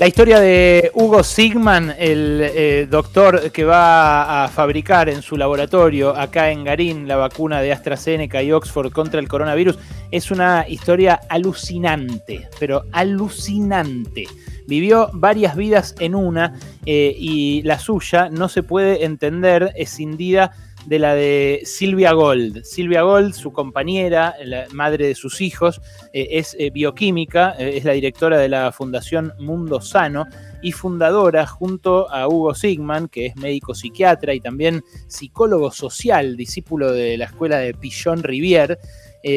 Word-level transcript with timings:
La 0.00 0.08
historia 0.08 0.40
de 0.40 0.90
Hugo 0.94 1.22
Sigman, 1.22 1.94
el 1.98 2.40
eh, 2.40 2.86
doctor 2.90 3.52
que 3.52 3.64
va 3.64 4.44
a 4.44 4.48
fabricar 4.48 5.10
en 5.10 5.20
su 5.20 5.36
laboratorio 5.36 6.16
acá 6.16 6.50
en 6.50 6.64
Garín 6.64 7.06
la 7.06 7.16
vacuna 7.16 7.60
de 7.60 7.70
AstraZeneca 7.70 8.42
y 8.42 8.50
Oxford 8.50 8.92
contra 8.92 9.20
el 9.20 9.28
coronavirus, 9.28 9.78
es 10.10 10.30
una 10.30 10.64
historia 10.66 11.20
alucinante, 11.28 12.48
pero 12.58 12.84
alucinante. 12.92 14.26
Vivió 14.66 15.10
varias 15.12 15.54
vidas 15.54 15.94
en 15.98 16.14
una 16.14 16.54
eh, 16.86 17.14
y 17.14 17.60
la 17.64 17.78
suya 17.78 18.30
no 18.30 18.48
se 18.48 18.62
puede 18.62 19.04
entender 19.04 19.70
escindida 19.76 20.52
de 20.86 20.98
la 20.98 21.14
de 21.14 21.62
Silvia 21.64 22.12
Gold. 22.12 22.62
Silvia 22.64 23.02
Gold, 23.02 23.34
su 23.34 23.52
compañera, 23.52 24.34
la 24.44 24.66
madre 24.72 25.06
de 25.06 25.14
sus 25.14 25.40
hijos, 25.40 25.80
eh, 26.12 26.28
es 26.32 26.56
eh, 26.58 26.70
bioquímica, 26.70 27.54
eh, 27.58 27.76
es 27.76 27.84
la 27.84 27.92
directora 27.92 28.38
de 28.38 28.48
la 28.48 28.72
Fundación 28.72 29.32
Mundo 29.38 29.80
Sano 29.80 30.26
y 30.62 30.72
fundadora 30.72 31.46
junto 31.46 32.10
a 32.10 32.28
Hugo 32.28 32.54
Sigman, 32.54 33.08
que 33.08 33.26
es 33.26 33.36
médico 33.36 33.74
psiquiatra 33.74 34.34
y 34.34 34.40
también 34.40 34.82
psicólogo 35.06 35.70
social, 35.70 36.36
discípulo 36.36 36.92
de 36.92 37.16
la 37.16 37.26
escuela 37.26 37.58
de 37.58 37.74
Pillon 37.74 38.22
Rivière, 38.22 38.78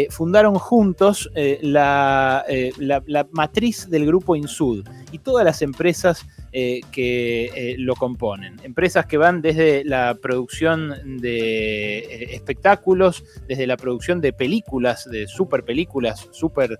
fundaron 0.09 0.55
juntos 0.55 1.29
la, 1.61 2.45
la, 2.77 3.27
matriz 3.31 3.89
del 3.89 4.05
grupo 4.05 4.35
Insud 4.35 4.87
y 5.11 5.19
todas 5.19 5.45
las 5.45 5.61
empresas 5.61 6.25
eh, 6.55 6.81
que 6.91 7.45
eh, 7.45 7.75
lo 7.79 7.95
componen. 7.95 8.57
Empresas 8.61 9.07
que 9.07 9.17
van 9.17 9.41
desde 9.41 9.83
la 9.83 10.13
producción 10.21 11.19
de 11.19 11.97
eh, 11.97 12.35
espectáculos, 12.35 13.23
desde 13.47 13.65
la 13.65 13.75
producción 13.75 14.21
de 14.21 14.33
películas, 14.33 15.09
de 15.09 15.27
super 15.27 15.63
películas, 15.63 16.29
super 16.31 16.77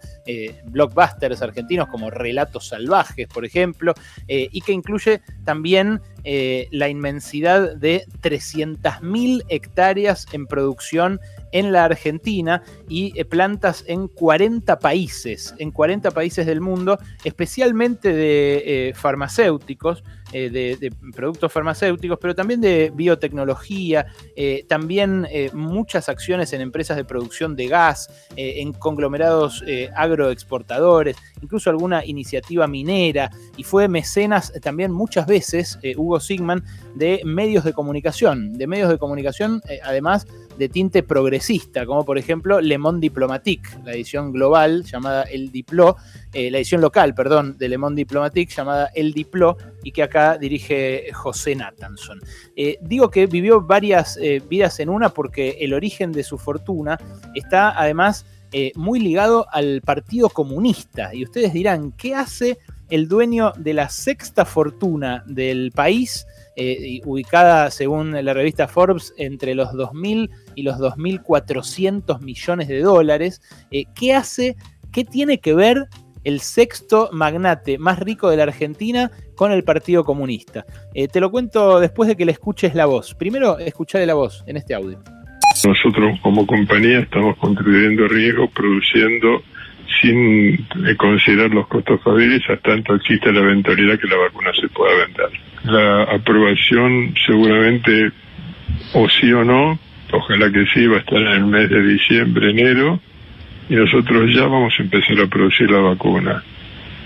blockbusters 0.65 1.41
argentinos 1.41 1.87
como 1.87 2.11
Relatos 2.11 2.67
Salvajes, 2.67 3.27
por 3.27 3.45
ejemplo, 3.45 3.95
y 4.27 4.61
que 4.61 4.73
incluye 4.73 5.21
también 5.43 5.99
la 6.23 6.89
inmensidad 6.89 7.75
de 7.75 8.05
300.000 8.21 9.43
hectáreas 9.49 10.25
en 10.31 10.47
producción 10.47 11.19
en 11.53 11.71
la 11.71 11.85
Argentina 11.85 12.63
y 12.89 13.17
eh, 13.17 13.23
plantas 13.23 13.85
en 13.87 14.09
40 14.09 14.79
países, 14.79 15.53
en 15.59 15.71
40 15.71 16.11
países 16.11 16.45
del 16.45 16.59
mundo, 16.59 16.99
especialmente 17.23 18.11
de 18.11 18.89
eh, 18.89 18.93
farmacéuticos, 18.93 20.03
eh, 20.33 20.49
de, 20.49 20.91
productos 21.15 21.53
farmacéuticos, 21.53 22.17
pero 22.19 22.33
también 22.33 22.59
de 22.59 22.91
biotecnología, 22.93 24.07
también 24.67 25.27
muchas 25.53 26.09
acciones 26.09 26.51
en 26.53 26.61
empresas 26.61 26.97
de 26.97 27.05
producción 27.05 27.55
de 27.55 27.67
gas, 27.67 28.09
en 28.35 28.73
conglomerados 28.73 29.63
agroexportadores, 29.95 31.17
incluso 31.39 31.69
alguna 31.69 32.03
iniciativa 32.03 32.67
minera, 32.67 33.29
y 33.57 33.63
fue 33.63 33.87
mecenas 33.87 34.51
también 34.63 34.91
muchas 34.91 35.27
veces, 35.27 35.77
Hugo 35.95 36.12
Sigman, 36.19 36.63
de 36.95 37.21
medios 37.25 37.63
de 37.63 37.73
comunicación, 37.73 38.53
de 38.53 38.67
medios 38.67 38.89
de 38.89 38.97
comunicación, 38.97 39.61
además, 39.83 40.25
de 40.57 40.69
tinte 40.69 41.03
progresista, 41.03 41.85
como 41.85 42.05
por 42.05 42.17
ejemplo 42.17 42.61
Le 42.61 42.77
Monde 42.77 43.01
Diplomatique, 43.01 43.69
la 43.83 43.93
edición 43.93 44.31
global 44.31 44.83
llamada 44.83 45.23
El 45.23 45.51
Diplo, 45.51 45.97
eh, 46.31 46.51
la 46.51 46.57
edición 46.57 46.81
local, 46.81 47.13
perdón, 47.13 47.57
de 47.57 47.69
Le 47.69 47.77
Monde 47.77 48.01
Diplomatique 48.01 48.53
llamada 48.53 48.89
El 48.93 49.13
Diplo 49.13 49.57
y 49.83 49.91
que 49.91 50.03
acá 50.03 50.37
dirige 50.37 51.11
José 51.13 51.55
Nathanson. 51.55 52.19
Eh, 52.55 52.77
digo 52.81 53.09
que 53.09 53.27
vivió 53.27 53.61
varias 53.61 54.17
eh, 54.17 54.41
vidas 54.47 54.79
en 54.79 54.89
una 54.89 55.09
porque 55.09 55.57
el 55.61 55.73
origen 55.73 56.11
de 56.11 56.23
su 56.23 56.37
fortuna 56.37 56.97
está 57.33 57.79
además 57.79 58.25
muy 58.75 58.99
ligado 58.99 59.47
al 59.51 59.81
Partido 59.81 60.29
Comunista. 60.29 61.11
Y 61.11 61.23
ustedes 61.23 61.53
dirán, 61.53 61.91
¿qué 61.93 62.13
hace 62.13 62.59
el 62.93 63.07
dueño 63.07 63.53
de 63.57 63.73
la 63.73 63.89
sexta 63.89 64.45
fortuna 64.45 65.23
del 65.25 65.71
país? 65.71 66.27
Eh, 66.55 67.01
ubicada 67.05 67.71
según 67.71 68.11
la 68.11 68.33
revista 68.35 68.67
Forbes 68.67 69.15
entre 69.17 69.55
los 69.55 69.69
2.000 69.69 70.29
y 70.53 70.61
los 70.61 70.77
2.400 70.77 72.21
millones 72.21 72.67
de 72.67 72.81
dólares. 72.81 73.41
Eh, 73.71 73.85
¿Qué 73.95 74.13
hace, 74.13 74.55
qué 74.91 75.03
tiene 75.03 75.39
que 75.39 75.55
ver 75.55 75.87
el 76.23 76.39
sexto 76.39 77.09
magnate 77.11 77.79
más 77.79 77.97
rico 77.97 78.29
de 78.29 78.37
la 78.37 78.43
Argentina 78.43 79.09
con 79.35 79.51
el 79.51 79.63
Partido 79.63 80.03
Comunista? 80.03 80.63
Eh, 80.93 81.07
te 81.07 81.19
lo 81.19 81.31
cuento 81.31 81.79
después 81.79 82.07
de 82.07 82.15
que 82.15 82.25
le 82.25 82.33
escuches 82.33 82.75
la 82.75 82.85
voz. 82.85 83.15
Primero, 83.15 83.57
escucharle 83.57 84.05
la 84.05 84.13
voz 84.13 84.43
en 84.45 84.57
este 84.57 84.75
audio. 84.75 85.01
Nosotros 85.65 86.19
como 86.21 86.45
compañía 86.45 86.99
estamos 86.99 87.37
contribuyendo 87.37 88.07
riesgo 88.07 88.47
produciendo 88.49 89.41
sin 90.01 90.65
considerar 90.97 91.51
los 91.51 91.67
costos 91.67 91.99
hasta 92.05 92.57
tanto 92.57 92.95
existe 92.95 93.31
la 93.31 93.41
eventualidad 93.41 93.99
que 93.99 94.07
la 94.07 94.17
vacuna 94.17 94.51
se 94.59 94.67
pueda 94.69 95.05
vender 95.05 95.29
la 95.63 96.03
aprobación 96.03 97.13
seguramente, 97.25 98.11
o 98.93 99.07
sí 99.09 99.31
o 99.31 99.43
no, 99.43 99.79
ojalá 100.11 100.51
que 100.51 100.65
sí, 100.73 100.85
va 100.87 100.97
a 100.97 100.99
estar 100.99 101.19
en 101.19 101.27
el 101.27 101.45
mes 101.45 101.69
de 101.69 101.81
diciembre, 101.83 102.51
enero, 102.51 102.99
y 103.69 103.75
nosotros 103.75 104.33
ya 104.33 104.43
vamos 104.43 104.73
a 104.77 104.83
empezar 104.83 105.19
a 105.21 105.27
producir 105.27 105.71
la 105.71 105.79
vacuna. 105.79 106.43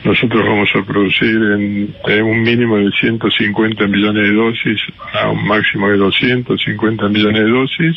Nosotros 0.04 0.44
vamos 0.44 0.70
a 0.76 0.84
producir 0.84 1.36
en, 1.36 2.24
un 2.24 2.42
mínimo 2.42 2.78
de 2.78 2.92
150 2.92 3.88
millones 3.88 4.24
de 4.24 4.34
dosis 4.34 4.80
a 5.14 5.30
un 5.30 5.46
máximo 5.46 5.90
de 5.90 5.98
250 5.98 7.10
millones 7.10 7.44
de 7.44 7.50
dosis 7.50 7.96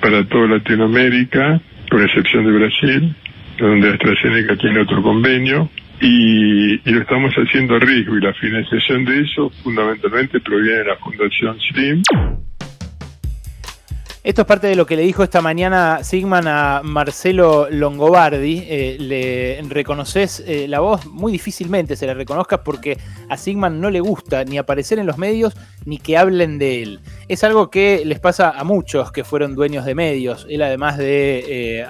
para 0.00 0.24
toda 0.24 0.46
Latinoamérica, 0.46 1.60
con 1.90 2.02
excepción 2.02 2.44
de 2.44 2.52
Brasil, 2.52 3.14
donde 3.66 3.90
AstraZeneca 3.90 4.56
tiene 4.56 4.80
otro 4.80 5.02
convenio, 5.02 5.68
y, 6.00 6.90
lo 6.90 7.00
estamos 7.00 7.32
haciendo 7.34 7.76
a 7.76 7.78
riesgo 7.78 8.16
y 8.16 8.20
la 8.20 8.32
financiación 8.34 9.04
de 9.04 9.20
eso 9.20 9.50
fundamentalmente 9.62 10.40
proviene 10.40 10.78
de 10.78 10.84
la 10.84 10.96
Fundación 10.96 11.58
STEAM. 11.60 12.02
Esto 14.22 14.42
es 14.42 14.46
parte 14.46 14.66
de 14.66 14.76
lo 14.76 14.84
que 14.84 14.96
le 14.96 15.02
dijo 15.02 15.22
esta 15.22 15.40
mañana 15.40 16.04
Sigman 16.04 16.46
a 16.46 16.82
Marcelo 16.84 17.70
Longobardi. 17.70 18.66
Eh, 18.68 18.96
le 19.00 19.62
reconoces 19.66 20.44
eh, 20.46 20.68
la 20.68 20.80
voz, 20.80 21.06
muy 21.06 21.32
difícilmente 21.32 21.96
se 21.96 22.06
la 22.06 22.12
reconozcas 22.12 22.60
porque 22.62 22.98
a 23.30 23.38
Sigman 23.38 23.80
no 23.80 23.88
le 23.88 24.00
gusta 24.00 24.44
ni 24.44 24.58
aparecer 24.58 24.98
en 24.98 25.06
los 25.06 25.16
medios 25.16 25.54
ni 25.86 25.96
que 25.96 26.18
hablen 26.18 26.58
de 26.58 26.82
él. 26.82 27.00
Es 27.28 27.44
algo 27.44 27.70
que 27.70 28.02
les 28.04 28.20
pasa 28.20 28.50
a 28.50 28.62
muchos 28.62 29.10
que 29.10 29.24
fueron 29.24 29.54
dueños 29.54 29.86
de 29.86 29.94
medios. 29.94 30.46
Él, 30.50 30.60
además 30.60 30.98
de 30.98 31.44
eh, 31.48 31.86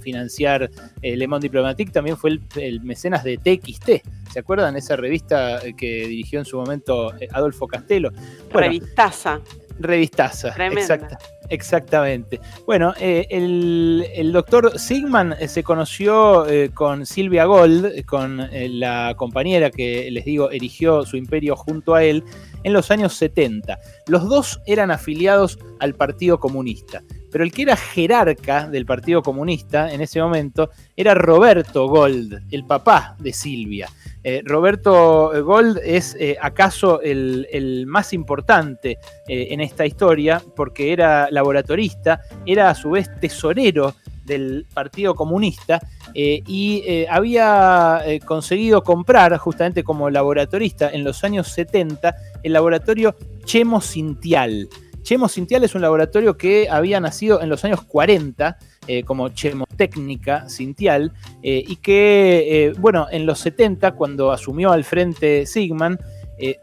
financiar 0.00 0.70
Le 1.02 1.28
Monde 1.28 1.48
Diplomatique, 1.48 1.92
también 1.92 2.16
fue 2.16 2.38
el, 2.56 2.80
mecenas 2.80 3.24
de 3.24 3.36
TXT. 3.36 4.30
¿Se 4.32 4.38
acuerdan 4.38 4.74
esa 4.78 4.96
revista 4.96 5.60
que 5.76 6.06
dirigió 6.06 6.38
en 6.38 6.46
su 6.46 6.56
momento 6.56 7.12
Adolfo 7.30 7.66
Castelo? 7.66 8.10
Revistaza. 8.50 9.42
Revistaza, 9.78 10.54
exacta, 10.56 11.18
exactamente. 11.48 12.40
Bueno, 12.64 12.94
eh, 13.00 13.26
el, 13.30 14.32
doctor 14.32 14.78
Sigman 14.78 15.34
eh, 15.38 15.48
se 15.48 15.62
conoció 15.62 16.46
eh, 16.46 16.70
con 16.72 17.06
Silvia 17.06 17.44
Gold, 17.44 18.04
con 18.06 18.48
la 18.52 19.14
compañera 19.16 19.70
que 19.70 20.10
les 20.10 20.24
digo 20.24 20.50
erigió 20.50 21.04
su 21.04 21.16
imperio 21.16 21.56
junto 21.56 21.94
a 21.94 22.04
él 22.04 22.24
en 22.62 22.72
los 22.72 22.90
años 22.90 23.14
70. 23.14 23.78
Los 24.06 24.28
dos 24.28 24.60
eran 24.66 24.90
afiliados 24.90 25.58
al 25.80 25.94
Partido 25.94 26.38
Comunista, 26.38 27.02
pero 27.34 27.42
el 27.42 27.50
que 27.50 27.62
era 27.62 27.76
jerarca 27.76 28.68
del 28.68 28.86
Partido 28.86 29.20
Comunista 29.20 29.92
en 29.92 30.00
ese 30.00 30.22
momento 30.22 30.70
era 30.96 31.14
Roberto 31.14 31.88
Gold, 31.88 32.44
el 32.52 32.64
papá 32.64 33.16
de 33.18 33.32
Silvia. 33.32 33.88
Eh, 34.22 34.40
Roberto 34.44 35.32
Gold 35.42 35.80
es 35.84 36.16
eh, 36.20 36.36
acaso 36.40 37.00
el, 37.00 37.86
más 37.88 38.12
importante 38.12 38.98
eh, 39.26 39.48
en 39.50 39.60
esta 39.60 39.84
historia 39.84 40.40
porque 40.54 40.92
era 40.92 41.28
laboratorista, 41.28 42.20
era 42.46 42.70
a 42.70 42.74
su 42.76 42.92
vez 42.92 43.10
tesorero 43.20 43.96
del 44.24 44.64
Partido 44.72 45.16
Comunista 45.16 45.80
y 46.14 47.04
había 47.10 48.00
conseguido 48.24 48.84
comprar 48.84 49.36
justamente 49.38 49.82
como 49.82 50.08
laboratorista 50.08 50.88
en 50.88 51.02
los 51.02 51.24
años 51.24 51.48
70 51.48 52.14
el 52.44 52.52
laboratorio 52.52 53.16
Chemo 53.44 53.80
Cintial. 53.80 54.68
Chemo 55.04 55.28
Cintial 55.28 55.62
es 55.64 55.74
un 55.74 55.82
laboratorio 55.82 56.38
que 56.38 56.66
había 56.70 56.98
nacido 56.98 57.42
en 57.42 57.50
los 57.50 57.62
años 57.62 57.82
40 57.82 58.56
eh, 58.86 59.02
como 59.02 59.28
chemotécnica 59.28 60.48
Cintial, 60.48 61.12
eh, 61.42 61.62
y 61.66 61.76
que, 61.76 62.68
eh, 62.68 62.72
bueno, 62.78 63.06
en 63.10 63.26
los 63.26 63.38
70, 63.40 63.92
cuando 63.92 64.32
asumió 64.32 64.72
al 64.72 64.82
frente 64.82 65.46
Sigman, 65.46 65.98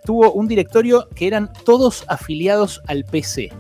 tuvo 0.04 0.34
un 0.34 0.48
directorio 0.48 1.08
que 1.16 1.28
eran 1.28 1.52
todos 1.66 2.04
afiliados 2.08 2.82
al 2.88 3.06
PC. 3.06 3.52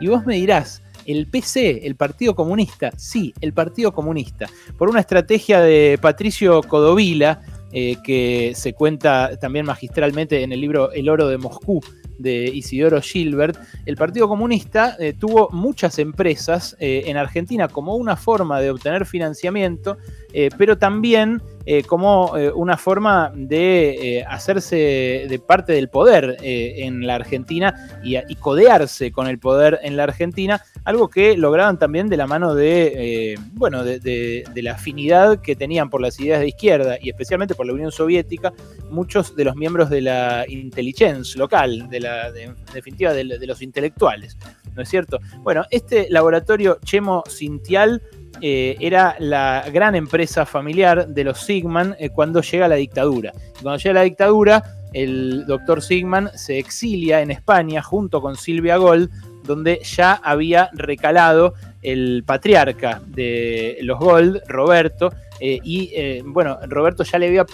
Y 0.00 0.08
vos 0.08 0.26
me 0.26 0.34
dirás, 0.34 0.82
el 1.06 1.28
PC, 1.28 1.86
el 1.86 1.94
Partido 1.94 2.34
Comunista, 2.34 2.90
sí, 2.96 3.32
el 3.40 3.52
Partido 3.52 3.92
Comunista, 3.92 4.48
por 4.76 4.88
una 4.90 5.00
estrategia 5.00 5.60
de 5.60 5.98
Patricio 6.02 6.62
Codovila, 6.62 7.42
que 7.70 8.52
se 8.54 8.74
cuenta 8.74 9.38
también 9.40 9.64
magistralmente 9.64 10.42
en 10.42 10.52
el 10.52 10.60
libro 10.60 10.92
El 10.92 11.08
oro 11.08 11.28
de 11.28 11.38
Moscú, 11.38 11.80
de 12.18 12.44
Isidoro 12.44 13.00
Gilbert, 13.00 13.58
el 13.86 13.96
Partido 13.96 14.28
Comunista 14.28 14.96
eh, 14.98 15.12
tuvo 15.12 15.48
muchas 15.50 15.98
empresas 15.98 16.76
eh, 16.78 17.04
en 17.06 17.16
Argentina 17.16 17.68
como 17.68 17.96
una 17.96 18.16
forma 18.16 18.60
de 18.60 18.70
obtener 18.70 19.06
financiamiento, 19.06 19.98
eh, 20.32 20.50
pero 20.56 20.78
también 20.78 21.42
como 21.86 22.32
una 22.56 22.76
forma 22.76 23.30
de 23.36 24.24
hacerse 24.28 25.26
de 25.28 25.38
parte 25.38 25.72
del 25.72 25.88
poder 25.88 26.36
en 26.42 27.06
la 27.06 27.14
Argentina 27.14 28.00
y, 28.02 28.34
codearse 28.34 29.12
con 29.12 29.28
el 29.28 29.38
poder 29.38 29.78
en 29.84 29.96
la 29.96 30.02
Argentina, 30.02 30.60
algo 30.82 31.06
que 31.06 31.36
lograban 31.36 31.78
también 31.78 32.08
de 32.08 32.16
la 32.16 32.26
mano 32.26 32.56
de, 32.56 33.38
bueno, 33.52 33.84
de, 33.84 34.44
la 34.56 34.72
afinidad 34.72 35.40
que 35.40 35.54
tenían 35.54 35.88
por 35.88 36.00
las 36.00 36.18
ideas 36.18 36.40
de 36.40 36.48
izquierda 36.48 36.98
y 37.00 37.10
especialmente 37.10 37.54
por 37.54 37.66
la 37.66 37.74
Unión 37.74 37.92
Soviética, 37.92 38.52
muchos 38.90 39.36
de 39.36 39.44
los 39.44 39.54
miembros 39.54 39.88
de 39.88 40.00
la 40.00 40.44
inteligencia 40.48 41.38
local, 41.38 41.88
de 41.88 42.00
la, 42.00 42.30
definitiva 42.74 43.12
de, 43.12 43.24
los 43.24 43.62
intelectuales, 43.62 44.36
¿no 44.74 44.82
es 44.82 44.88
cierto? 44.88 45.18
Bueno, 45.38 45.64
este 45.70 46.08
laboratorio 46.10 46.78
Chemo 46.84 47.22
Cintial 47.28 48.02
eh, 48.40 48.76
era 48.80 49.16
la 49.18 49.64
gran 49.72 49.94
empresa 49.94 50.46
familiar 50.46 51.06
de 51.08 51.24
los 51.24 51.40
Sigman 51.40 51.94
eh, 51.98 52.10
cuando 52.10 52.40
llega 52.40 52.68
la 52.68 52.76
dictadura. 52.76 53.32
cuando 53.62 53.78
llega 53.78 53.94
la 53.94 54.02
dictadura, 54.02 54.62
el 54.92 55.46
doctor 55.46 55.82
Sigman 55.82 56.30
se 56.34 56.58
exilia 56.58 57.20
en 57.20 57.30
España 57.30 57.82
junto 57.82 58.20
con 58.20 58.36
Silvia 58.36 58.76
Gold, 58.76 59.10
donde 59.44 59.80
ya 59.82 60.14
había 60.14 60.70
recalado 60.72 61.54
el 61.82 62.22
patriarca 62.24 63.02
de 63.06 63.78
los 63.82 63.98
Gold, 63.98 64.40
Roberto, 64.46 65.12
eh, 65.40 65.58
y 65.64 66.20
bueno, 66.22 66.58
Roberto 66.68 67.02
ya 67.02 67.18
le 67.18 67.26
había, 67.26 67.44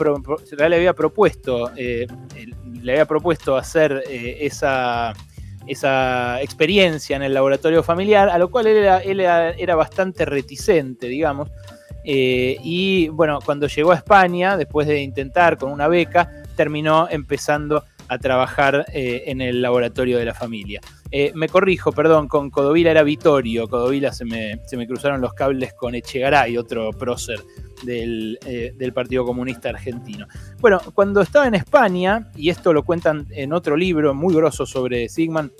ya 0.58 0.68
le 0.68 0.76
había 0.76 0.92
propuesto, 0.92 1.70
le 1.74 2.92
había 2.92 3.06
propuesto 3.06 3.56
hacer 3.56 4.04
esa 4.06 5.14
esa 5.68 6.40
experiencia 6.42 7.16
en 7.16 7.22
el 7.22 7.34
laboratorio 7.34 7.82
familiar, 7.82 8.28
a 8.28 8.38
lo 8.38 8.50
cual 8.50 8.66
él 8.66 9.20
era, 9.20 9.76
bastante 9.76 10.24
reticente, 10.24 11.06
digamos. 11.06 11.50
Eh, 12.04 12.56
y 12.62 13.08
bueno, 13.08 13.38
cuando 13.44 13.66
llegó 13.66 13.92
a 13.92 13.96
España, 13.96 14.56
después 14.56 14.86
de 14.86 15.02
intentar 15.02 15.58
con 15.58 15.70
una 15.70 15.88
beca, 15.88 16.42
terminó 16.56 17.08
empezando 17.10 17.84
a 18.08 18.18
trabajar 18.18 18.86
eh, 18.92 19.24
en 19.26 19.40
el 19.40 19.60
laboratorio 19.60 20.18
de 20.18 20.24
la 20.24 20.34
familia. 20.34 20.80
Eh, 21.10 21.32
me 21.34 21.48
corrijo, 21.48 21.92
perdón, 21.92 22.28
con 22.28 22.50
Codovila 22.50 22.90
era 22.90 23.02
Vitorio, 23.02 23.68
Codovila 23.68 24.12
se 24.12 24.24
me, 24.24 24.60
se 24.66 24.76
me 24.76 24.86
cruzaron 24.86 25.20
los 25.20 25.32
cables 25.32 25.72
con 25.72 25.94
Echegaray, 25.94 26.56
otro 26.56 26.90
prócer 26.92 27.40
del, 27.82 28.38
del, 28.42 28.92
Partido 28.92 29.24
Comunista 29.24 29.70
Argentino. 29.70 30.26
Bueno, 30.60 30.80
cuando 30.94 31.20
estaba 31.20 31.46
en 31.46 31.54
España, 31.54 32.30
y 32.36 32.50
esto 32.50 32.72
lo 32.72 32.82
cuentan 32.82 33.26
en 33.30 33.52
otro 33.52 33.76
libro 33.76 34.14
muy 34.14 34.34
grosso 34.34 34.66
sobre 34.66 35.08
Sigman, 35.08 35.52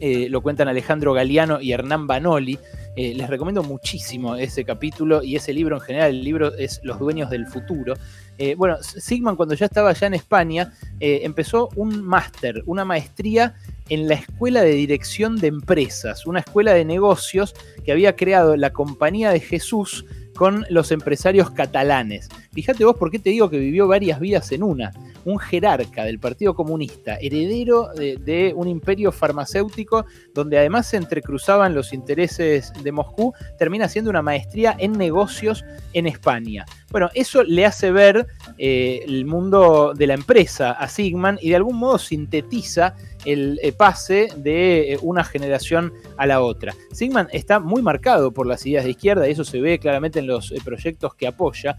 lo 0.00 0.42
cuentan 0.42 0.68
Alejandro 0.68 1.14
Galeano 1.14 1.60
y 1.60 1.72
Hernán 1.72 2.06
Banoli, 2.06 2.58
eh, 2.98 3.12
les 3.14 3.28
recomiendo 3.28 3.62
muchísimo 3.62 4.36
ese 4.36 4.64
capítulo 4.64 5.22
y 5.22 5.36
ese 5.36 5.52
libro 5.52 5.76
en 5.76 5.82
general. 5.82 6.10
El 6.10 6.24
libro 6.24 6.54
es 6.54 6.80
Los 6.82 6.98
Dueños 6.98 7.28
del 7.28 7.46
Futuro. 7.46 7.92
Eh, 8.38 8.54
bueno, 8.54 8.76
Sigman 8.82 9.36
cuando 9.36 9.54
ya 9.54 9.66
estaba 9.66 9.90
allá 9.90 10.06
en 10.06 10.14
España 10.14 10.72
eh, 11.00 11.20
empezó 11.22 11.68
un 11.76 12.02
máster, 12.02 12.62
una 12.66 12.84
maestría 12.84 13.54
en 13.88 14.08
la 14.08 14.14
Escuela 14.14 14.62
de 14.62 14.72
Dirección 14.72 15.36
de 15.36 15.48
Empresas, 15.48 16.26
una 16.26 16.40
escuela 16.40 16.74
de 16.74 16.84
negocios 16.84 17.54
que 17.84 17.92
había 17.92 18.16
creado 18.16 18.56
la 18.56 18.70
Compañía 18.70 19.30
de 19.30 19.40
Jesús 19.40 20.04
con 20.34 20.66
los 20.68 20.92
empresarios 20.92 21.50
catalanes. 21.50 22.28
Fíjate 22.52 22.84
vos 22.84 22.96
por 22.96 23.10
qué 23.10 23.18
te 23.18 23.30
digo 23.30 23.48
que 23.48 23.58
vivió 23.58 23.88
varias 23.88 24.20
vidas 24.20 24.52
en 24.52 24.62
una 24.62 24.92
un 25.26 25.38
jerarca 25.40 26.04
del 26.04 26.20
Partido 26.20 26.54
Comunista, 26.54 27.16
heredero 27.20 27.88
de, 27.94 28.52
un 28.54 28.68
imperio 28.68 29.10
farmacéutico 29.10 30.06
donde 30.32 30.56
además 30.56 30.86
se 30.86 30.98
entrecruzaban 30.98 31.74
los 31.74 31.92
intereses 31.92 32.72
de 32.82 32.92
Moscú, 32.92 33.34
termina 33.58 33.88
siendo 33.88 34.08
una 34.08 34.22
maestría 34.22 34.76
en 34.78 34.92
negocios 34.92 35.64
en 35.94 36.06
España. 36.06 36.64
Bueno, 36.96 37.10
eso 37.12 37.42
le 37.42 37.66
hace 37.66 37.90
ver 37.90 38.26
eh, 38.56 39.04
el 39.06 39.26
mundo 39.26 39.92
de 39.94 40.06
la 40.06 40.14
empresa 40.14 40.70
a 40.70 40.88
Sigman 40.88 41.38
y 41.42 41.50
de 41.50 41.56
algún 41.56 41.76
modo 41.76 41.98
sintetiza 41.98 42.94
el 43.26 43.60
eh, 43.62 43.72
pase 43.72 44.30
de 44.34 44.94
eh, 44.94 44.98
una 45.02 45.22
generación 45.22 45.92
a 46.16 46.24
la 46.24 46.40
otra. 46.40 46.74
Sigman 46.92 47.28
está 47.32 47.60
muy 47.60 47.82
marcado 47.82 48.32
por 48.32 48.46
las 48.46 48.64
ideas 48.64 48.84
de 48.84 48.92
izquierda 48.92 49.28
y 49.28 49.32
eso 49.32 49.44
se 49.44 49.60
ve 49.60 49.78
claramente 49.78 50.20
en 50.20 50.26
los 50.26 50.54
proyectos 50.64 51.14
que 51.14 51.26
apoya, 51.26 51.76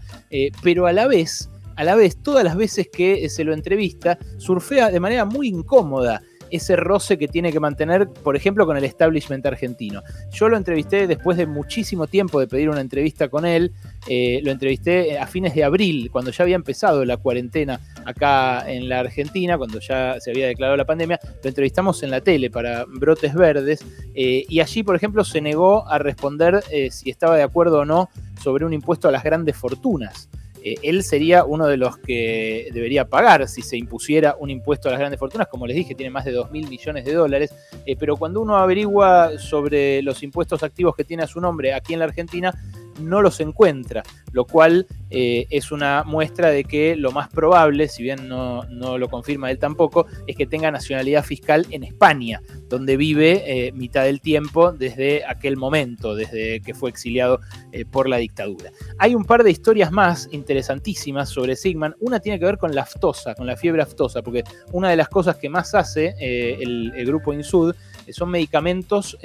pero 0.62 0.86
a 0.86 0.92
la 0.92 1.08
vez 1.08 1.50
a 1.74 1.84
la 1.84 1.94
vez, 1.94 2.20
todas 2.22 2.42
las 2.42 2.56
veces 2.56 2.88
que 2.92 3.28
se 3.28 3.44
lo 3.44 3.54
entrevista, 3.54 4.18
surfea 4.36 4.90
de 4.90 4.98
manera 4.98 5.24
muy 5.24 5.46
incómoda 5.46 6.20
ese 6.50 6.76
roce 6.76 7.18
que 7.18 7.28
tiene 7.28 7.52
que 7.52 7.60
mantener, 7.60 8.08
por 8.08 8.36
ejemplo, 8.36 8.66
con 8.66 8.76
el 8.76 8.84
establishment 8.84 9.44
argentino. 9.46 10.02
Yo 10.30 10.48
lo 10.48 10.56
entrevisté 10.56 11.06
después 11.06 11.36
de 11.36 11.46
muchísimo 11.46 12.06
tiempo 12.06 12.40
de 12.40 12.46
pedir 12.46 12.70
una 12.70 12.80
entrevista 12.80 13.28
con 13.28 13.44
él, 13.44 13.72
eh, 14.08 14.40
lo 14.42 14.50
entrevisté 14.50 15.18
a 15.18 15.26
fines 15.26 15.54
de 15.54 15.64
abril, 15.64 16.10
cuando 16.10 16.30
ya 16.30 16.44
había 16.44 16.56
empezado 16.56 17.04
la 17.04 17.16
cuarentena 17.16 17.80
acá 18.04 18.70
en 18.70 18.88
la 18.88 19.00
Argentina, 19.00 19.58
cuando 19.58 19.80
ya 19.80 20.20
se 20.20 20.30
había 20.30 20.46
declarado 20.46 20.76
la 20.76 20.84
pandemia, 20.84 21.20
lo 21.42 21.48
entrevistamos 21.48 22.02
en 22.02 22.10
la 22.10 22.20
tele 22.20 22.50
para 22.50 22.84
Brotes 22.84 23.34
Verdes, 23.34 23.84
eh, 24.14 24.44
y 24.48 24.60
allí, 24.60 24.82
por 24.82 24.96
ejemplo, 24.96 25.24
se 25.24 25.40
negó 25.40 25.86
a 25.88 25.98
responder 25.98 26.62
eh, 26.70 26.90
si 26.90 27.10
estaba 27.10 27.36
de 27.36 27.42
acuerdo 27.42 27.80
o 27.80 27.84
no 27.84 28.08
sobre 28.42 28.64
un 28.64 28.72
impuesto 28.72 29.08
a 29.08 29.12
las 29.12 29.22
grandes 29.22 29.56
fortunas. 29.56 30.28
Eh, 30.64 30.76
él 30.82 31.02
sería 31.02 31.44
uno 31.44 31.66
de 31.66 31.76
los 31.76 31.98
que 31.98 32.68
debería 32.72 33.08
pagar 33.08 33.48
si 33.48 33.62
se 33.62 33.76
impusiera 33.76 34.36
un 34.38 34.50
impuesto 34.50 34.88
a 34.88 34.92
las 34.92 35.00
grandes 35.00 35.18
fortunas. 35.18 35.48
Como 35.48 35.66
les 35.66 35.76
dije, 35.76 35.94
tiene 35.94 36.10
más 36.10 36.24
de 36.24 36.32
2 36.32 36.50
mil 36.50 36.68
millones 36.68 37.04
de 37.04 37.14
dólares. 37.14 37.54
Eh, 37.86 37.96
pero 37.96 38.16
cuando 38.16 38.40
uno 38.40 38.56
averigua 38.56 39.38
sobre 39.38 40.02
los 40.02 40.22
impuestos 40.22 40.62
activos 40.62 40.96
que 40.96 41.04
tiene 41.04 41.22
a 41.22 41.26
su 41.26 41.40
nombre 41.40 41.74
aquí 41.74 41.92
en 41.92 42.00
la 42.00 42.06
Argentina, 42.06 42.54
no 42.98 43.22
los 43.22 43.40
encuentra, 43.40 44.02
lo 44.32 44.44
cual 44.44 44.86
eh, 45.10 45.46
es 45.50 45.72
una 45.72 46.04
muestra 46.04 46.50
de 46.50 46.64
que 46.64 46.96
lo 46.96 47.12
más 47.12 47.28
probable, 47.28 47.88
si 47.88 48.02
bien 48.02 48.28
no, 48.28 48.64
lo 48.70 49.08
confirma 49.08 49.50
él 49.50 49.58
tampoco, 49.58 50.06
es 50.26 50.36
que 50.36 50.46
tenga 50.46 50.70
nacionalidad 50.70 51.24
fiscal 51.24 51.66
en 51.70 51.84
España, 51.84 52.40
donde 52.68 52.96
vive 52.96 53.42
eh, 53.46 53.72
mitad 53.72 54.04
del 54.04 54.20
tiempo 54.20 54.72
desde 54.72 55.24
aquel 55.24 55.56
momento, 55.56 56.14
desde 56.14 56.60
que 56.60 56.74
fue 56.74 56.90
exiliado 56.90 57.40
eh, 57.72 57.84
por 57.84 58.08
la 58.08 58.18
dictadura. 58.18 58.70
Hay 58.98 59.14
un 59.14 59.24
par 59.24 59.44
de 59.44 59.50
historias 59.50 59.90
más 59.92 60.28
interesantísimas 60.32 61.30
sobre 61.30 61.56
Sigman. 61.56 61.94
Una 62.00 62.20
tiene 62.20 62.38
que 62.38 62.44
ver 62.44 62.58
con 62.58 62.74
la 62.74 62.82
aftosa, 62.82 63.34
con 63.34 63.46
la 63.46 63.56
fiebre 63.56 63.82
aftosa, 63.82 64.22
porque 64.22 64.44
una 64.72 64.90
de 64.90 64.96
las 64.96 65.08
cosas 65.08 65.36
que 65.36 65.48
más 65.48 65.74
hace 65.74 66.14
el, 66.18 66.92
grupo 67.08 67.32
INSUD 67.32 67.74
son 68.10 68.30
medicamentos 68.30 69.16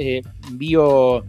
bio 0.53 1.25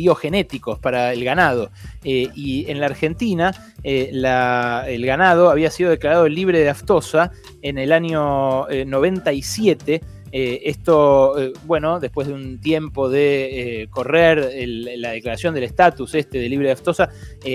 biogenéticos 0.00 0.78
para 0.78 1.12
el 1.12 1.22
ganado. 1.24 1.70
Eh, 2.04 2.28
y 2.34 2.70
en 2.70 2.80
la 2.80 2.86
Argentina, 2.86 3.52
eh, 3.84 4.10
el 4.12 5.06
ganado 5.06 5.50
había 5.50 5.70
sido 5.70 5.90
declarado 5.90 6.26
libre 6.26 6.60
de 6.60 6.70
aftosa 6.70 7.32
en 7.60 7.76
el 7.76 7.92
año 7.92 8.66
97. 8.66 10.00
Eh, 10.32 10.62
esto, 10.64 11.34
bueno, 11.66 12.00
después 12.00 12.28
de 12.28 12.34
un 12.34 12.60
tiempo 12.60 13.10
de 13.10 13.88
correr 13.90 14.52
la 14.96 15.10
declaración 15.10 15.54
del 15.54 15.64
estatus 15.64 16.14
este 16.14 16.38
de 16.38 16.48
libre 16.48 16.68
de 16.68 16.72
aftosa, 16.72 17.10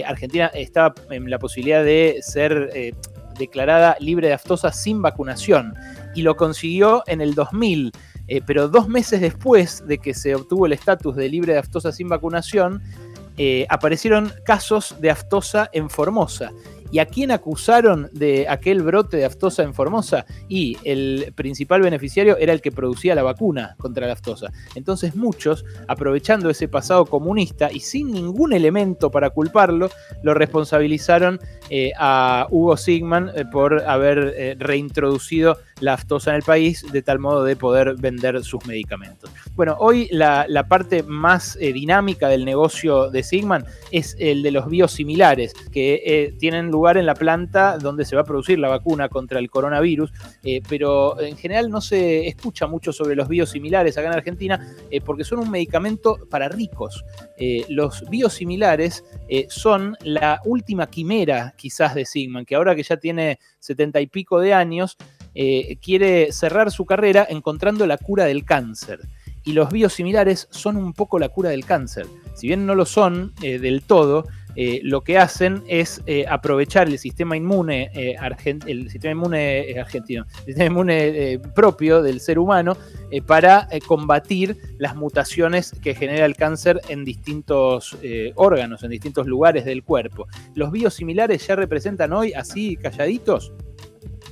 Argentina 0.05 0.51
estaba 0.53 0.93
en 1.09 1.27
la 1.29 1.39
posibilidad 1.39 1.83
de 1.83 2.19
ser 2.21 2.93
declarada 3.39 3.97
libre 3.99 4.27
de 4.27 4.33
aftosa 4.33 4.71
sin 4.71 5.01
vacunación 5.01 5.73
y 6.13 6.21
lo 6.21 6.35
consiguió 6.35 7.03
en 7.07 7.21
el 7.21 7.33
2000. 7.33 7.91
Eh, 8.27 8.41
pero 8.45 8.67
dos 8.67 8.87
meses 8.87 9.21
después 9.21 9.85
de 9.85 9.97
que 9.99 10.13
se 10.13 10.35
obtuvo 10.35 10.65
el 10.65 10.73
estatus 10.73 11.15
de 11.15 11.29
libre 11.29 11.53
de 11.53 11.59
aftosa 11.59 11.91
sin 11.91 12.09
vacunación, 12.09 12.81
eh, 13.37 13.65
aparecieron 13.69 14.31
casos 14.45 14.95
de 14.99 15.11
aftosa 15.11 15.69
en 15.73 15.89
Formosa. 15.89 16.53
¿Y 16.91 16.99
a 16.99 17.07
quién 17.07 17.31
acusaron 17.31 18.09
de 18.13 18.47
aquel 18.47 18.81
brote 18.81 19.17
de 19.17 19.25
aftosa 19.25 19.63
en 19.63 19.73
Formosa? 19.73 20.25
Y 20.47 20.77
el 20.85 21.33
principal 21.35 21.81
beneficiario 21.81 22.37
era 22.37 22.53
el 22.53 22.61
que 22.61 22.71
producía 22.71 23.15
la 23.15 23.23
vacuna 23.23 23.75
contra 23.79 24.07
la 24.07 24.13
aftosa. 24.13 24.51
Entonces 24.75 25.15
muchos, 25.15 25.65
aprovechando 25.87 26.49
ese 26.49 26.69
pasado 26.69 27.05
comunista 27.05 27.69
y 27.71 27.81
sin 27.81 28.11
ningún 28.11 28.53
elemento 28.53 29.11
para 29.11 29.31
culparlo, 29.31 29.89
lo 30.23 30.33
responsabilizaron 30.35 31.39
eh, 31.69 31.91
a 31.97 32.47
Hugo 32.49 32.77
Sigman 32.77 33.31
por 33.51 33.81
haber 33.81 34.57
reintroducido 34.59 35.57
la 35.79 35.93
aftosa 35.93 36.31
en 36.31 36.37
el 36.37 36.43
país 36.43 36.85
de 36.91 37.01
tal 37.01 37.19
modo 37.19 37.43
de 37.43 37.55
poder 37.55 37.95
vender 37.97 38.43
sus 38.43 38.65
medicamentos. 38.65 39.29
Bueno, 39.55 39.75
hoy 39.79 40.07
la, 40.11 40.45
parte 40.67 41.03
más 41.03 41.57
dinámica 41.59 42.27
del 42.27 42.45
negocio 42.45 43.09
de 43.09 43.23
Sigman 43.23 43.65
es 43.91 44.15
el 44.19 44.41
de 44.41 44.51
los 44.51 44.67
biosimilares, 44.67 45.53
que 45.71 46.33
tienen 46.39 46.71
lugar 46.71 46.97
en 46.97 47.05
la 47.05 47.13
planta 47.13 47.77
donde 47.77 48.05
se 48.05 48.15
va 48.15 48.21
a 48.21 48.25
producir 48.25 48.59
la 48.59 48.69
vacuna 48.69 49.09
contra 49.09 49.39
el 49.39 49.49
coronavirus, 49.49 50.11
eh, 50.43 50.61
pero 50.67 51.19
en 51.19 51.37
general 51.37 51.69
no 51.69 51.81
se 51.81 52.27
escucha 52.27 52.67
mucho 52.67 52.91
sobre 52.91 53.15
los 53.15 53.27
biosimilares 53.27 53.97
acá 53.97 54.07
en 54.07 54.13
Argentina 54.13 54.75
eh, 54.89 55.01
porque 55.01 55.23
son 55.23 55.39
un 55.39 55.51
medicamento 55.51 56.19
para 56.29 56.49
ricos. 56.49 57.03
Eh, 57.37 57.65
los 57.69 58.07
biosimilares 58.09 59.03
son 59.49 59.95
la 60.03 60.41
última 60.45 60.87
quimera 60.87 61.53
quizás 61.57 61.95
de 61.95 62.05
Sigman, 62.05 62.45
que 62.45 62.55
ahora 62.55 62.75
que 62.75 62.83
ya 62.83 62.97
tiene 62.97 63.39
setenta 63.59 63.99
y 63.99 64.07
pico 64.07 64.39
de 64.39 64.53
años, 64.53 64.97
quiere 65.81 66.31
cerrar 66.31 66.71
su 66.71 66.85
carrera 66.85 67.27
encontrando 67.29 67.85
la 67.85 67.97
cura 67.97 68.25
del 68.25 68.45
cáncer 68.45 69.01
y 69.43 69.53
los 69.53 69.69
biosimilares 69.69 70.47
son 70.49 70.77
un 70.77 70.93
poco 70.93 71.19
la 71.19 71.29
cura 71.29 71.49
del 71.49 71.65
cáncer. 71.65 72.07
Si 72.35 72.47
bien 72.47 72.65
no 72.65 72.73
lo 72.73 72.85
son 72.85 73.33
del 73.41 73.83
todo, 73.83 74.25
eh, 74.55 74.79
lo 74.83 75.01
que 75.01 75.17
hacen 75.17 75.63
es 75.67 76.01
eh, 76.05 76.25
aprovechar 76.29 76.87
el 76.87 76.97
sistema 76.97 77.35
inmune, 77.35 77.91
eh, 77.93 78.15
el 78.65 78.89
sistema 78.89 79.11
inmune 79.11 79.75
argentino, 79.79 80.25
el 80.39 80.45
sistema 80.45 80.65
inmune 80.67 81.39
propio 81.53 82.01
del 82.01 82.21
ser 82.21 82.39
humano 82.39 82.77
para 83.25 83.67
combatir 83.85 84.57
las 84.77 84.95
mutaciones 84.95 85.71
que 85.81 85.93
genera 85.93 86.25
el 86.25 86.35
cáncer 86.35 86.81
en 86.89 87.05
distintos 87.05 87.97
órganos, 88.35 88.83
en 88.83 88.89
distintos 88.89 89.27
lugares 89.27 89.65
del 89.65 89.83
cuerpo. 89.83 90.27
Los 90.53 90.71
biosimilares 90.71 91.45
ya 91.47 91.55
representan 91.55 92.13
hoy, 92.13 92.33
así 92.33 92.75
calladitos, 92.77 93.53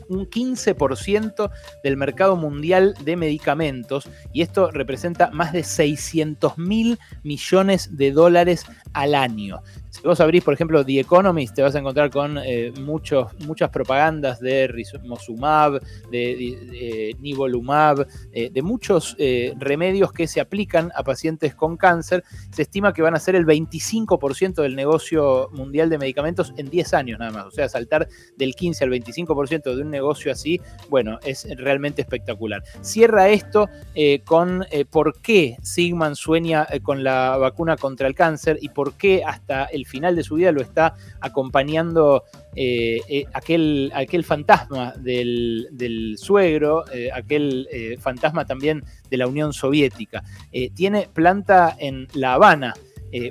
un 0.09 0.29
15% 0.29 1.51
del 1.83 1.97
mercado 1.97 2.35
mundial 2.35 2.93
de 3.03 3.15
medicamentos 3.15 4.09
y 4.31 4.41
esto 4.41 4.71
representa 4.71 5.31
más 5.31 5.53
de 5.53 5.63
600 5.63 6.57
mil 6.57 6.99
millones 7.23 7.97
de 7.97 8.11
dólares 8.11 8.65
al 8.93 9.15
año. 9.15 9.61
Si 10.03 10.07
vos 10.09 10.19
abrís, 10.19 10.43
por 10.43 10.53
ejemplo, 10.53 10.83
The 10.83 10.99
Economist, 10.99 11.55
te 11.55 11.61
vas 11.61 11.75
a 11.75 11.79
encontrar 11.79 12.09
con 12.09 12.37
eh, 12.37 12.73
muchos, 12.81 13.31
muchas 13.47 13.69
propagandas 13.69 14.41
de 14.41 14.67
Rizumab, 14.67 15.81
de, 16.11 17.15
Nivolumab, 17.21 18.05
eh, 18.33 18.49
de 18.51 18.61
muchos 18.61 19.15
eh, 19.17 19.53
remedios 19.57 20.11
que 20.11 20.27
se 20.27 20.41
aplican 20.41 20.91
a 20.93 21.03
pacientes 21.03 21.55
con 21.55 21.77
cáncer. 21.77 22.21
Se 22.51 22.63
estima 22.63 22.91
que 22.91 23.01
van 23.01 23.15
a 23.15 23.19
ser 23.19 23.35
el 23.35 23.45
25% 23.45 24.55
del 24.55 24.75
negocio 24.75 25.47
mundial 25.53 25.89
de 25.89 25.97
medicamentos 25.97 26.53
en 26.57 26.69
10 26.69 26.93
años 26.95 27.19
nada 27.19 27.31
más. 27.31 27.45
O 27.45 27.51
sea, 27.51 27.69
saltar 27.69 28.09
del 28.35 28.55
15 28.55 28.83
al 28.83 28.89
25% 28.89 29.73
de 29.73 29.81
un 29.83 29.89
negocio 29.89 30.33
así, 30.33 30.59
bueno, 30.89 31.17
es 31.23 31.47
realmente 31.55 32.01
espectacular. 32.01 32.61
Cierra 32.81 33.29
esto 33.29 33.69
con 34.25 34.65
por 34.89 35.21
qué 35.21 35.55
Sigman 35.61 36.17
sueña 36.17 36.67
con 36.81 37.05
la 37.05 37.37
vacuna 37.37 37.77
contra 37.77 38.09
el 38.09 38.15
cáncer 38.15 38.57
y 38.59 38.67
por 38.67 38.95
qué 38.95 39.23
hasta 39.25 39.63
el 39.63 39.85
final 39.93 40.15
de 40.15 40.23
su 40.23 40.35
vida 40.35 40.51
lo 40.51 40.61
está 40.61 40.95
acompañando 41.21 42.23
eh, 42.55 42.99
eh, 43.07 43.25
aquel, 43.31 43.91
aquel 43.93 44.23
fantasma 44.23 44.93
del, 44.97 46.15
suegro, 46.17 46.83
eh, 46.91 47.11
aquel 47.13 47.67
fantasma 47.99 48.45
también 48.45 48.83
de 49.11 49.17
la 49.17 49.27
Unión 49.27 49.53
Soviética. 49.53 50.23
tiene 50.73 51.07
planta 51.13 51.75
en 51.79 52.07
La 52.13 52.33
Habana. 52.33 52.73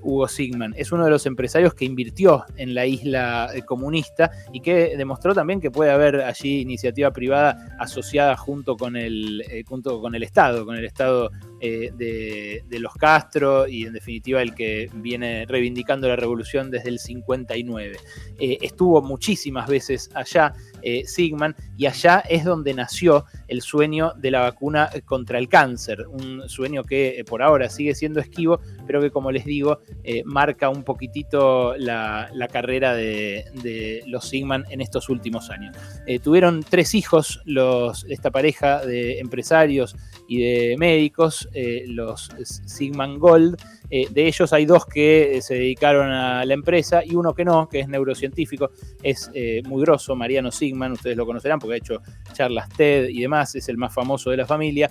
Hugo 0.03 0.29
Sigman. 0.29 0.75
Es 0.77 0.93
uno 0.93 1.05
de 1.05 1.11
los 1.11 1.27
empresarios 1.27 1.75
que 1.75 1.85
invirtió 1.85 2.45
en 2.57 2.75
la 2.75 2.87
isla 2.87 3.51
comunista 3.67 4.31
y 4.53 4.61
que 4.61 4.97
demostró 4.97 5.35
también 5.35 5.61
que 5.61 5.71
puede 5.71 5.91
haber 5.91 6.21
allí 6.23 6.61
iniciativa 6.61 7.11
privada 7.11 7.77
asociada 7.79 8.37
junto 8.37 8.77
con 8.77 8.97
el, 8.97 9.43
junto 9.67 10.01
con 10.01 10.15
el 10.15 10.23
Estado, 10.23 10.65
con 10.65 10.77
el 10.77 10.85
Estado 10.85 11.31
eh, 11.65 11.93
de, 11.95 12.79
los 12.81 12.95
Castro 12.95 13.69
y 13.69 13.85
en 13.85 13.93
definitiva 13.93 14.43
el 14.43 14.53
que 14.53 14.91
viene 14.95 15.47
reivindicando 15.47 16.09
la 16.09 16.17
revolución 16.17 16.73
desde 16.73 16.89
el 16.89 16.99
59. 16.99 17.97
Eh, 18.41 18.59
estuvo 18.61 19.01
muchísimas 19.01 19.69
veces 19.69 20.11
allá 20.15 20.53
eh, 20.83 21.05
Sigman 21.07 21.55
y 21.77 21.87
allá 21.87 22.21
es 22.21 22.45
donde 22.45 22.75
nació 22.75 23.25
el 23.49 23.63
sueño 23.63 24.13
de 24.17 24.31
la 24.31 24.41
vacuna 24.41 24.91
contra 25.05 25.39
el 25.39 25.49
cáncer, 25.49 26.07
un 26.09 26.49
sueño 26.49 26.85
que 26.85 27.25
por 27.29 27.43
ahora 27.43 27.69
sigue 27.69 27.95
siendo 27.95 28.21
esquivo, 28.21 28.61
pero 28.87 29.01
que 29.01 29.11
como 29.11 29.31
les 29.31 29.45
digo 29.45 29.81
marca 30.25 30.69
un 30.69 30.83
poquitito 30.83 31.77
la, 31.77 32.29
carrera 32.51 32.95
de, 32.95 34.03
los 34.07 34.29
Sigman 34.29 34.65
en 34.71 34.81
estos 34.81 35.09
últimos 35.09 35.51
años. 35.51 35.77
tuvieron 36.23 36.65
tres 36.69 36.95
hijos 36.95 37.41
los, 37.45 38.05
esta 38.09 38.31
pareja 38.31 38.85
de 38.85 39.19
empresarios 39.21 39.97
y 40.29 40.41
de 40.41 40.77
médicos, 40.79 41.49
eh, 41.53 41.85
los 41.87 42.31
Sigman 42.45 43.19
Gold. 43.19 43.57
Eh, 43.95 44.09
de 44.11 44.27
ellos 44.27 44.51
hay 44.55 44.65
dos 44.65 44.87
que 44.87 45.37
eh, 45.37 45.43
se 45.43 45.53
dedicaron 45.53 46.11
a 46.11 46.47
la 46.47 46.55
empresa 46.55 47.03
y 47.05 47.15
uno 47.15 47.35
que 47.35 47.45
no, 47.45 47.69
que 47.69 47.81
es 47.81 47.89
neurocientífico, 47.89 48.71
es 49.03 49.31
muy 49.67 49.83
grosso, 49.83 50.17
Mariano 50.17 50.51
Sigman, 50.51 50.93
ustedes 50.93 51.15
lo 51.15 51.27
conocerán 51.27 51.59
porque 51.59 51.75
ha 51.75 51.77
hecho 51.77 52.01
charlas 52.33 52.71
TED 52.71 53.09
y 53.11 53.21
demás, 53.21 53.55
es 53.55 53.69
el 53.69 53.77
más 53.77 53.93
famoso 53.93 54.31
de 54.31 54.39
la 54.39 54.47
familia, 54.47 54.91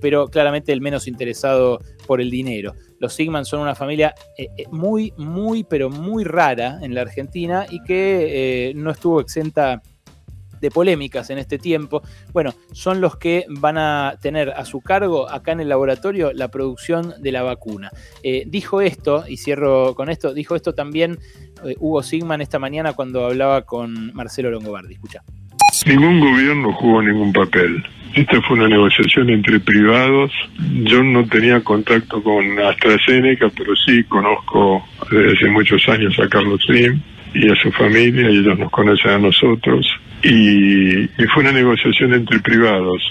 pero 0.00 0.28
claramente 0.28 0.72
el 0.72 0.82
menos 0.82 1.08
interesado 1.08 1.80
por 2.06 2.20
el 2.20 2.30
dinero. 2.30 2.74
Los 2.98 3.14
Sigman 3.14 3.46
son 3.46 3.60
una 3.60 3.74
familia 3.74 4.14
muy, 4.70 5.14
muy, 5.16 5.64
pero 5.64 5.88
muy 5.88 6.24
rara 6.24 6.78
en 6.82 6.94
la 6.94 7.02
Argentina 7.02 7.66
y 7.70 7.82
que 7.82 8.72
no 8.76 8.90
estuvo 8.90 9.20
exenta 9.20 9.80
polémicas 10.70 11.30
en 11.30 11.38
este 11.38 11.58
tiempo, 11.58 12.02
bueno, 12.32 12.54
son 12.72 13.00
los 13.00 13.16
que 13.16 13.46
van 13.48 13.78
a 13.78 14.14
tener 14.20 14.50
a 14.50 14.64
su 14.64 14.80
cargo 14.80 15.30
acá 15.30 15.52
en 15.52 15.60
el 15.60 15.68
laboratorio 15.68 16.32
la 16.32 16.48
producción 16.48 17.14
de 17.20 17.32
la 17.32 17.42
vacuna. 17.42 17.90
Eh, 18.22 18.44
dijo 18.46 18.80
esto, 18.80 19.24
y 19.28 19.36
cierro 19.36 19.94
con 19.94 20.10
esto, 20.10 20.34
dijo 20.34 20.56
esto 20.56 20.74
también 20.74 21.18
eh, 21.64 21.76
Hugo 21.78 22.02
Sigman 22.02 22.40
esta 22.40 22.58
mañana 22.58 22.92
cuando 22.92 23.26
hablaba 23.26 23.62
con 23.62 24.12
Marcelo 24.14 24.50
Longobardi. 24.50 24.94
Escucha. 24.94 25.22
Ningún 25.86 26.20
gobierno 26.20 26.72
jugó 26.72 27.02
ningún 27.02 27.32
papel. 27.32 27.84
Esta 28.14 28.40
fue 28.42 28.56
una 28.56 28.68
negociación 28.68 29.28
entre 29.30 29.58
privados. 29.58 30.30
Yo 30.84 31.02
no 31.02 31.26
tenía 31.26 31.60
contacto 31.62 32.22
con 32.22 32.58
AstraZeneca, 32.60 33.50
pero 33.56 33.74
sí 33.74 34.04
conozco 34.04 34.84
desde 35.10 35.32
hace 35.32 35.48
muchos 35.48 35.88
años 35.88 36.16
a 36.20 36.28
Carlos 36.28 36.62
Slim 36.64 37.00
y 37.34 37.50
a 37.50 37.56
su 37.56 37.72
familia, 37.72 38.30
y 38.30 38.38
ellos 38.38 38.56
nos 38.56 38.70
conocen 38.70 39.10
a 39.10 39.18
nosotros 39.18 39.84
y, 40.24 41.06
fue 41.32 41.42
una 41.42 41.52
negociación 41.52 42.14
entre 42.14 42.40
privados. 42.40 43.10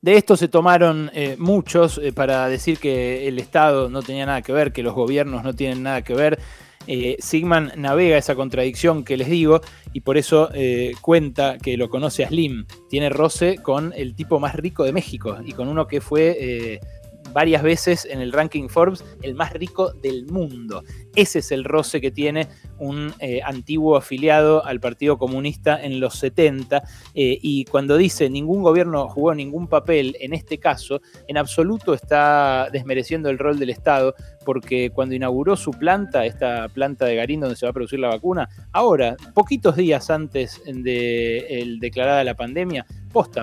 De 0.00 0.16
esto 0.16 0.36
se 0.36 0.48
tomaron 0.48 1.10
eh, 1.14 1.36
muchos 1.38 1.98
eh, 1.98 2.12
para 2.12 2.48
decir 2.48 2.78
que 2.78 3.26
el 3.28 3.38
Estado 3.38 3.90
no 3.90 4.02
tenía 4.02 4.24
nada 4.24 4.42
que 4.42 4.52
ver, 4.52 4.72
que 4.72 4.82
los 4.82 4.94
gobiernos 4.94 5.42
no 5.42 5.54
tienen 5.54 5.82
nada 5.82 6.02
que 6.02 6.14
ver. 6.14 6.38
Eh, 6.86 7.16
Sigman 7.18 7.72
navega 7.76 8.16
esa 8.16 8.36
contradicción 8.36 9.04
que 9.04 9.16
les 9.16 9.28
digo 9.28 9.60
y 9.92 10.02
por 10.02 10.16
eso 10.16 10.50
cuenta 11.00 11.58
que 11.58 11.76
lo 11.76 11.90
conoce 11.90 12.24
a 12.24 12.28
Slim. 12.28 12.66
Tiene 12.88 13.08
roce 13.08 13.56
con 13.60 13.92
el 13.96 14.14
tipo 14.14 14.38
más 14.38 14.54
rico 14.54 14.84
de 14.84 14.92
México 14.92 15.38
y 15.44 15.52
con 15.52 15.66
uno 15.66 15.88
que 15.88 16.00
fue 16.00 16.80
varias 17.32 17.62
veces 17.62 18.06
en 18.10 18.20
el 18.20 18.32
ranking 18.32 18.68
Forbes 18.68 19.04
el 19.22 19.34
más 19.34 19.52
rico 19.52 19.92
del 19.92 20.26
mundo. 20.26 20.82
Ese 21.14 21.38
es 21.38 21.52
el 21.52 21.64
roce 21.64 22.00
que 22.00 22.10
tiene 22.10 22.48
un 22.78 23.12
eh, 23.20 23.40
antiguo 23.42 23.96
afiliado 23.96 24.64
al 24.64 24.80
Partido 24.80 25.18
Comunista 25.18 25.82
en 25.82 26.00
los 26.00 26.18
70. 26.18 26.82
Eh, 27.14 27.38
y 27.40 27.64
cuando 27.64 27.96
dice 27.96 28.28
ningún 28.28 28.62
gobierno 28.62 29.08
jugó 29.08 29.34
ningún 29.34 29.66
papel 29.68 30.16
en 30.20 30.34
este 30.34 30.58
caso, 30.58 31.00
en 31.26 31.38
absoluto 31.38 31.94
está 31.94 32.68
desmereciendo 32.70 33.30
el 33.30 33.38
rol 33.38 33.58
del 33.58 33.70
Estado, 33.70 34.14
porque 34.44 34.90
cuando 34.90 35.14
inauguró 35.14 35.56
su 35.56 35.70
planta, 35.72 36.26
esta 36.26 36.68
planta 36.68 37.06
de 37.06 37.16
Garín 37.16 37.40
donde 37.40 37.56
se 37.56 37.66
va 37.66 37.70
a 37.70 37.74
producir 37.74 37.98
la 37.98 38.08
vacuna, 38.08 38.48
ahora, 38.72 39.16
poquitos 39.34 39.76
días 39.76 40.10
antes 40.10 40.62
de 40.66 41.76
declarada 41.80 42.22
la 42.24 42.34
pandemia, 42.34 42.86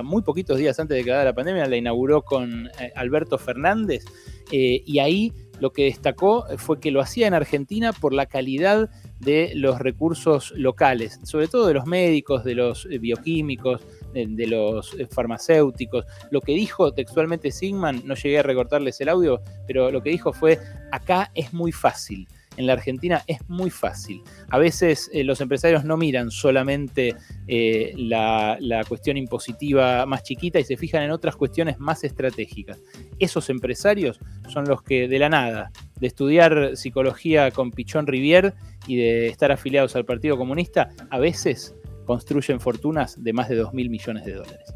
muy 0.04 0.22
poquitos 0.22 0.58
días 0.58 0.80
antes 0.80 0.96
de 0.96 1.00
declarada 1.00 1.26
la 1.26 1.34
pandemia, 1.34 1.68
la 1.68 1.78
inauguró 1.78 2.24
con 2.24 2.68
eh, 2.80 2.92
Alberto 2.96 3.38
Fernández, 3.38 4.06
y 4.52 5.00
ahí 5.00 5.34
lo 5.60 5.72
que 5.72 5.86
destacó 5.86 6.46
fue 6.58 6.80
que 6.80 6.92
lo 6.92 7.02
hacía 7.02 7.26
en 7.26 7.34
Argentina 7.34 7.94
por 7.94 8.14
la 8.14 8.26
calidad 8.26 8.90
de 9.20 9.54
los 9.56 9.80
recursos 9.80 10.52
locales, 10.56 11.20
sobre 11.24 11.48
todo 11.48 11.68
de 11.68 11.74
los 11.74 11.86
médicos, 11.86 12.44
de 12.44 12.56
los 12.56 12.88
eh, 12.92 12.98
bioquímicos, 12.98 13.82
de, 14.14 14.48
los 14.48 14.94
eh, 15.00 15.08
farmacéuticos. 15.08 16.06
Lo 16.32 16.42
que 16.42 16.54
dijo 16.54 16.94
textualmente 16.94 17.52
Sigman, 17.52 18.02
no 18.06 18.16
llegué 18.16 18.40
a 18.40 18.44
recortarles 18.44 19.00
el 19.02 19.10
audio, 19.10 19.42
pero 19.66 19.92
lo 19.92 20.04
que 20.04 20.10
dijo 20.10 20.34
fue, 20.34 20.60
acá 20.92 21.32
es 21.34 21.54
muy 21.54 21.72
fácil 21.72 22.28
en 22.58 22.68
la 22.68 22.74
Argentina 22.74 23.24
es 23.28 23.40
muy 23.48 23.70
fácil. 23.70 24.22
A 24.50 24.58
veces 24.58 25.10
eh, 25.14 25.24
los 25.24 25.42
empresarios 25.42 25.84
no 25.84 25.98
miran 25.98 26.32
solamente 26.32 27.16
eh, 27.48 27.94
la, 27.98 28.58
cuestión 28.88 29.18
impositiva 29.18 30.06
más 30.06 30.24
chiquita 30.24 30.60
y 30.60 30.64
se 30.64 30.78
fijan 30.78 31.04
en 31.04 31.12
otras 31.12 31.36
cuestiones 31.36 31.80
más 31.80 32.04
estratégicas. 32.04 32.80
Esos 33.20 33.50
empresarios 33.50 34.20
son 34.50 34.66
los 34.66 34.82
que 34.84 35.08
de 35.08 35.20
la 35.20 35.30
nada, 35.30 35.72
de 36.00 36.08
estudiar 36.08 36.76
psicología 36.76 37.52
con 37.52 37.72
Pichón 37.72 38.08
Rivier 38.08 38.54
y 38.88 38.98
de 38.98 39.28
estar 39.28 39.52
afiliados 39.52 39.96
al 39.96 40.06
Partido 40.06 40.38
Comunista, 40.38 40.90
a 41.10 41.20
veces 41.20 41.76
construyen 42.06 42.60
fortunas 42.60 43.24
de 43.24 43.34
más 43.34 43.50
de 43.50 43.56
2 43.56 43.74
mil 43.74 43.90
millones 43.90 44.26
de 44.26 44.34
dólares. 44.34 44.74